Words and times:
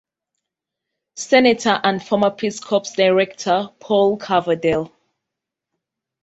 Senator 1.15 1.79
and 1.83 2.03
former 2.03 2.31
Peace 2.31 2.59
Corps 2.59 2.91
Director 2.95 3.69
Paul 3.79 4.17
Coverdell. 4.17 4.91